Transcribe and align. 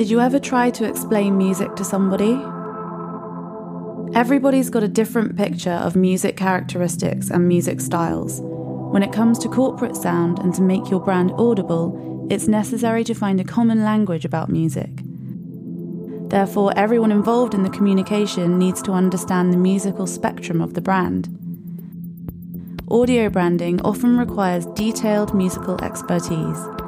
Did 0.00 0.08
you 0.08 0.20
ever 0.20 0.38
try 0.38 0.70
to 0.70 0.88
explain 0.88 1.36
music 1.36 1.76
to 1.76 1.84
somebody? 1.84 2.32
Everybody's 4.18 4.70
got 4.70 4.82
a 4.82 4.88
different 4.88 5.36
picture 5.36 5.72
of 5.72 5.94
music 5.94 6.38
characteristics 6.38 7.28
and 7.28 7.46
music 7.46 7.82
styles. 7.82 8.40
When 8.40 9.02
it 9.02 9.12
comes 9.12 9.38
to 9.40 9.50
corporate 9.50 9.94
sound 9.94 10.38
and 10.38 10.54
to 10.54 10.62
make 10.62 10.88
your 10.88 11.00
brand 11.00 11.32
audible, 11.32 12.26
it's 12.30 12.48
necessary 12.48 13.04
to 13.04 13.12
find 13.12 13.40
a 13.40 13.44
common 13.44 13.84
language 13.84 14.24
about 14.24 14.48
music. 14.48 14.88
Therefore, 16.30 16.72
everyone 16.76 17.12
involved 17.12 17.52
in 17.52 17.62
the 17.62 17.68
communication 17.68 18.58
needs 18.58 18.80
to 18.84 18.92
understand 18.92 19.52
the 19.52 19.58
musical 19.58 20.06
spectrum 20.06 20.62
of 20.62 20.72
the 20.72 20.80
brand. 20.80 21.28
Audio 22.90 23.28
branding 23.28 23.82
often 23.82 24.16
requires 24.16 24.64
detailed 24.64 25.34
musical 25.34 25.78
expertise. 25.84 26.79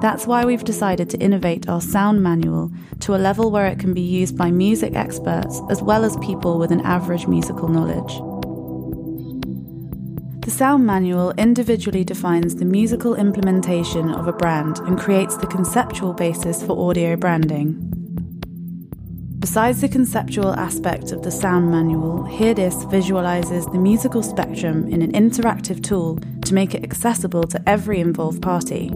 That's 0.00 0.26
why 0.26 0.44
we've 0.44 0.64
decided 0.64 1.08
to 1.10 1.18
innovate 1.18 1.68
our 1.68 1.80
sound 1.80 2.22
manual 2.22 2.70
to 3.00 3.14
a 3.14 3.16
level 3.16 3.50
where 3.50 3.66
it 3.66 3.78
can 3.78 3.94
be 3.94 4.00
used 4.00 4.36
by 4.36 4.50
music 4.50 4.94
experts 4.94 5.60
as 5.70 5.82
well 5.82 6.04
as 6.04 6.16
people 6.18 6.58
with 6.58 6.70
an 6.70 6.80
average 6.80 7.26
musical 7.26 7.68
knowledge. 7.68 8.20
The 10.44 10.50
sound 10.50 10.84
manual 10.84 11.32
individually 11.38 12.04
defines 12.04 12.56
the 12.56 12.66
musical 12.66 13.14
implementation 13.14 14.10
of 14.10 14.28
a 14.28 14.32
brand 14.32 14.78
and 14.80 14.98
creates 14.98 15.38
the 15.38 15.46
conceptual 15.46 16.12
basis 16.12 16.62
for 16.62 16.90
audio 16.90 17.16
branding. 17.16 17.90
Besides 19.38 19.80
the 19.80 19.88
conceptual 19.88 20.54
aspect 20.54 21.12
of 21.12 21.22
the 21.22 21.30
sound 21.30 21.70
manual, 21.70 22.24
HearDis 22.24 22.90
visualizes 22.90 23.66
the 23.66 23.78
musical 23.78 24.22
spectrum 24.22 24.86
in 24.88 25.00
an 25.00 25.12
interactive 25.12 25.82
tool 25.82 26.18
to 26.42 26.54
make 26.54 26.74
it 26.74 26.84
accessible 26.84 27.44
to 27.44 27.62
every 27.66 28.00
involved 28.00 28.42
party. 28.42 28.90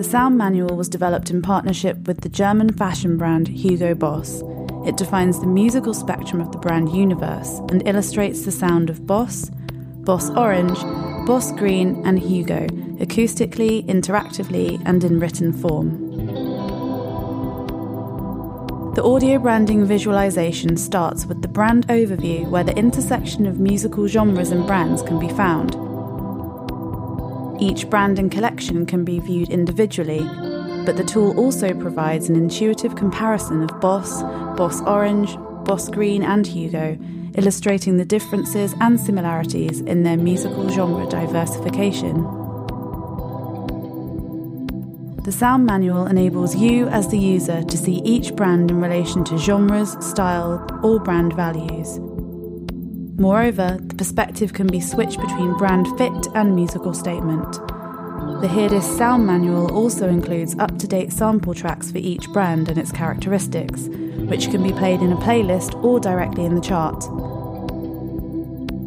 The 0.00 0.08
sound 0.08 0.38
manual 0.38 0.78
was 0.78 0.88
developed 0.88 1.28
in 1.28 1.42
partnership 1.42 2.06
with 2.06 2.22
the 2.22 2.30
German 2.30 2.72
fashion 2.72 3.18
brand 3.18 3.46
Hugo 3.46 3.94
Boss. 3.94 4.42
It 4.86 4.96
defines 4.96 5.38
the 5.38 5.46
musical 5.46 5.92
spectrum 5.92 6.40
of 6.40 6.52
the 6.52 6.58
brand 6.58 6.88
universe 6.96 7.58
and 7.68 7.86
illustrates 7.86 8.46
the 8.46 8.50
sound 8.50 8.88
of 8.88 9.06
Boss, 9.06 9.50
Boss 10.06 10.30
Orange, 10.30 10.78
Boss 11.26 11.52
Green, 11.52 12.00
and 12.06 12.18
Hugo 12.18 12.66
acoustically, 12.96 13.86
interactively, 13.88 14.80
and 14.86 15.04
in 15.04 15.20
written 15.20 15.52
form. 15.52 16.16
The 18.94 19.04
audio 19.04 19.38
branding 19.38 19.84
visualization 19.84 20.78
starts 20.78 21.26
with 21.26 21.42
the 21.42 21.48
brand 21.48 21.86
overview, 21.88 22.48
where 22.48 22.64
the 22.64 22.74
intersection 22.74 23.44
of 23.44 23.60
musical 23.60 24.06
genres 24.08 24.50
and 24.50 24.66
brands 24.66 25.02
can 25.02 25.18
be 25.18 25.28
found. 25.28 25.89
Each 27.60 27.88
brand 27.90 28.18
and 28.18 28.32
collection 28.32 28.86
can 28.86 29.04
be 29.04 29.20
viewed 29.20 29.50
individually, 29.50 30.20
but 30.86 30.96
the 30.96 31.04
tool 31.04 31.38
also 31.38 31.74
provides 31.74 32.30
an 32.30 32.36
intuitive 32.36 32.96
comparison 32.96 33.62
of 33.62 33.80
Boss, 33.80 34.22
Boss 34.56 34.80
Orange, 34.82 35.36
Boss 35.64 35.90
Green, 35.90 36.22
and 36.22 36.46
Hugo, 36.46 36.98
illustrating 37.36 37.98
the 37.98 38.04
differences 38.06 38.74
and 38.80 38.98
similarities 38.98 39.80
in 39.82 40.02
their 40.04 40.16
musical 40.16 40.70
genre 40.70 41.06
diversification. 41.06 42.24
The 45.22 45.32
sound 45.32 45.66
manual 45.66 46.06
enables 46.06 46.56
you, 46.56 46.88
as 46.88 47.08
the 47.08 47.18
user, 47.18 47.62
to 47.62 47.76
see 47.76 48.00
each 48.06 48.34
brand 48.34 48.70
in 48.70 48.80
relation 48.80 49.22
to 49.24 49.36
genres, 49.36 49.96
style, 50.00 50.66
or 50.82 50.98
brand 50.98 51.34
values. 51.34 52.00
Moreover, 53.20 53.76
the 53.78 53.94
perspective 53.94 54.54
can 54.54 54.66
be 54.66 54.80
switched 54.80 55.20
between 55.20 55.52
brand 55.58 55.86
fit 55.98 56.26
and 56.34 56.56
musical 56.56 56.94
statement. 56.94 57.52
The 58.40 58.48
HearDis 58.48 58.96
sound 58.96 59.26
manual 59.26 59.70
also 59.74 60.08
includes 60.08 60.58
up 60.58 60.78
to 60.78 60.88
date 60.88 61.12
sample 61.12 61.52
tracks 61.52 61.92
for 61.92 61.98
each 61.98 62.30
brand 62.32 62.70
and 62.70 62.78
its 62.78 62.90
characteristics, 62.90 63.88
which 64.30 64.50
can 64.50 64.62
be 64.62 64.72
played 64.72 65.02
in 65.02 65.12
a 65.12 65.16
playlist 65.16 65.74
or 65.84 66.00
directly 66.00 66.46
in 66.46 66.54
the 66.54 66.62
chart. 66.62 67.04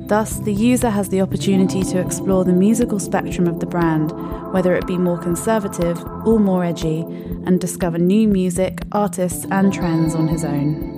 Thus, 0.08 0.40
the 0.40 0.54
user 0.54 0.90
has 0.90 1.10
the 1.10 1.22
opportunity 1.22 1.84
to 1.84 2.00
explore 2.00 2.44
the 2.44 2.54
musical 2.54 3.00
spectrum 3.00 3.46
of 3.46 3.60
the 3.60 3.68
brand, 3.68 4.12
whether 4.52 4.76
it 4.76 4.88
be 4.88 4.98
more 4.98 5.20
conservative 5.20 6.04
or 6.26 6.40
more 6.40 6.66
edgy, 6.66 7.02
and 7.46 7.62
discover 7.62 8.00
new 8.00 8.28
music, 8.28 8.82
artists, 8.94 9.46
and 9.52 9.72
trends 9.72 10.16
on 10.16 10.28
his 10.28 10.44
own. 10.44 10.93